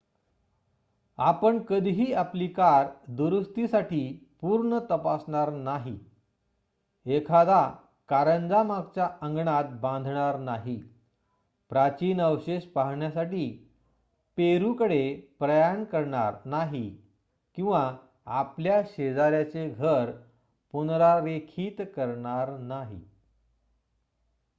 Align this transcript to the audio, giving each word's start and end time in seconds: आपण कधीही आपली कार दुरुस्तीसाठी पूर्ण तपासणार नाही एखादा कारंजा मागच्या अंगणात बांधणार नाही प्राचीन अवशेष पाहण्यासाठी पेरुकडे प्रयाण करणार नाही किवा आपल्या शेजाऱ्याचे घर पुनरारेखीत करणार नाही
आपण 1.17 1.57
कधीही 1.59 2.13
आपली 2.13 2.47
कार 2.47 2.87
दुरुस्तीसाठी 3.07 3.99
पूर्ण 4.41 4.79
तपासणार 4.89 5.49
नाही 5.49 5.97
एखादा 7.05 7.59
कारंजा 8.09 8.61
मागच्या 8.63 9.09
अंगणात 9.21 9.65
बांधणार 9.81 10.37
नाही 10.39 10.75
प्राचीन 11.71 12.21
अवशेष 12.21 12.63
पाहण्यासाठी 12.65 13.45
पेरुकडे 14.37 15.03
प्रयाण 15.39 15.83
करणार 15.83 16.35
नाही 16.45 16.89
किवा 17.57 17.83
आपल्या 18.35 18.81
शेजाऱ्याचे 18.87 19.69
घर 19.69 20.11
पुनरारेखीत 20.73 21.81
करणार 21.95 22.57
नाही 22.57 23.01